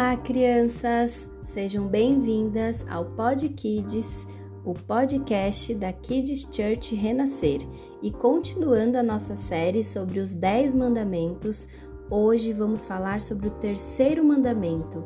Olá, 0.00 0.16
crianças! 0.16 1.30
Sejam 1.42 1.86
bem-vindas 1.86 2.86
ao 2.88 3.04
Pod 3.04 3.46
Kids, 3.50 4.26
o 4.64 4.72
podcast 4.72 5.74
da 5.74 5.92
Kids 5.92 6.48
Church 6.50 6.94
Renascer. 6.94 7.58
E 8.00 8.10
continuando 8.10 8.96
a 8.96 9.02
nossa 9.02 9.36
série 9.36 9.84
sobre 9.84 10.20
os 10.20 10.32
10 10.32 10.74
mandamentos, 10.74 11.68
hoje 12.08 12.50
vamos 12.50 12.86
falar 12.86 13.20
sobre 13.20 13.48
o 13.48 13.50
terceiro 13.50 14.24
mandamento: 14.24 15.04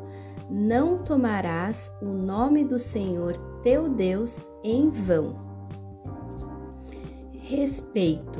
Não 0.49 0.97
tomarás 0.97 1.91
o 2.01 2.05
nome 2.05 2.63
do 2.63 2.79
Senhor 2.79 3.35
teu 3.61 3.89
Deus 3.89 4.49
em 4.63 4.89
vão. 4.89 5.35
Respeito, 7.33 8.39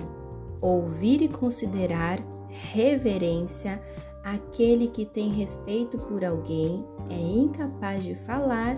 ouvir 0.61 1.21
e 1.21 1.27
considerar, 1.27 2.17
reverência, 2.47 3.81
Aquele 4.25 4.87
que 4.87 5.05
tem 5.05 5.29
respeito 5.29 5.99
por 5.99 6.25
alguém 6.25 6.83
é 7.11 7.15
incapaz 7.15 8.03
de 8.03 8.15
falar 8.15 8.75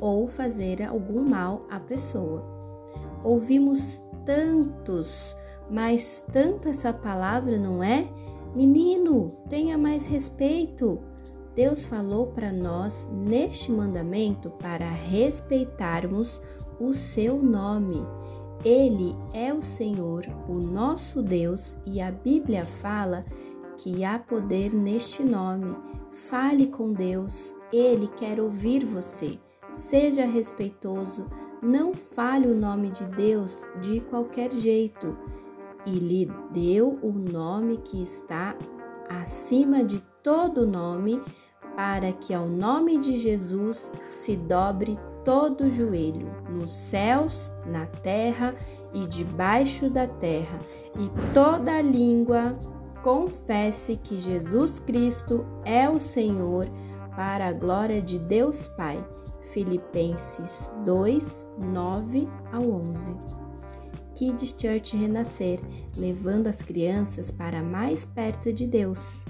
ou 0.00 0.26
fazer 0.26 0.82
algum 0.82 1.28
mal 1.28 1.66
à 1.68 1.78
pessoa. 1.78 2.42
Ouvimos 3.22 4.02
tantos, 4.24 5.36
mas 5.70 6.24
tanto 6.32 6.70
essa 6.70 6.90
palavra 6.90 7.58
não 7.58 7.82
é? 7.82 8.08
Menino, 8.56 9.28
tenha 9.50 9.76
mais 9.76 10.06
respeito. 10.06 10.98
Deus 11.54 11.84
falou 11.84 12.28
para 12.28 12.50
nós 12.50 13.06
neste 13.12 13.70
mandamento 13.70 14.48
para 14.52 14.88
respeitarmos 14.88 16.40
o 16.80 16.94
seu 16.94 17.36
nome. 17.36 18.06
Ele 18.64 19.14
é 19.34 19.52
o 19.52 19.60
Senhor, 19.60 20.24
o 20.48 20.54
nosso 20.58 21.22
Deus, 21.22 21.76
e 21.86 22.00
a 22.00 22.10
Bíblia 22.10 22.64
fala 22.64 23.20
que 23.78 24.04
há 24.04 24.18
poder 24.18 24.74
neste 24.74 25.22
nome. 25.22 25.74
Fale 26.12 26.66
com 26.66 26.92
Deus, 26.92 27.54
Ele 27.72 28.08
quer 28.08 28.40
ouvir 28.40 28.84
você. 28.84 29.38
Seja 29.70 30.26
respeitoso, 30.26 31.26
não 31.62 31.94
fale 31.94 32.46
o 32.46 32.54
nome 32.54 32.90
de 32.90 33.04
Deus 33.04 33.56
de 33.80 34.00
qualquer 34.00 34.52
jeito. 34.52 35.16
E 35.86 35.92
lhe 35.92 36.30
deu 36.50 36.98
o 37.02 37.12
nome 37.12 37.78
que 37.78 38.02
está 38.02 38.56
acima 39.08 39.84
de 39.84 40.02
todo 40.22 40.66
nome, 40.66 41.22
para 41.76 42.12
que 42.12 42.34
ao 42.34 42.48
nome 42.48 42.98
de 42.98 43.16
Jesus 43.16 43.90
se 44.08 44.36
dobre 44.36 44.98
todo 45.24 45.64
o 45.64 45.70
joelho, 45.70 46.28
nos 46.50 46.70
céus, 46.70 47.52
na 47.66 47.86
terra 47.86 48.50
e 48.92 49.06
debaixo 49.06 49.88
da 49.88 50.06
terra, 50.06 50.58
e 50.98 51.32
toda 51.32 51.80
língua 51.80 52.52
confesse 53.02 53.96
que 53.96 54.18
Jesus 54.18 54.78
Cristo 54.78 55.46
é 55.64 55.88
o 55.88 55.98
Senhor 55.98 56.68
para 57.14 57.48
a 57.48 57.52
glória 57.52 58.00
de 58.00 58.18
Deus 58.18 58.68
Pai. 58.68 59.02
Filipenses 59.52 60.72
2, 60.84 61.46
9 61.58 62.28
ao 62.52 62.70
11. 62.70 63.16
Kids 64.14 64.54
Church 64.60 64.96
Renascer, 64.96 65.60
levando 65.96 66.48
as 66.48 66.60
crianças 66.60 67.30
para 67.30 67.62
mais 67.62 68.04
perto 68.04 68.52
de 68.52 68.66
Deus. 68.66 69.24